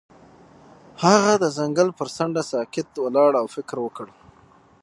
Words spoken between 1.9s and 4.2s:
پر څنډه ساکت ولاړ او فکر وکړ.